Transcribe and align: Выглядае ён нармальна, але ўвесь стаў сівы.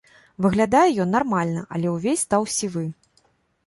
Выглядае 0.45 0.87
ён 1.05 1.13
нармальна, 1.17 1.61
але 1.79 1.87
ўвесь 1.99 2.25
стаў 2.29 2.53
сівы. 2.59 2.91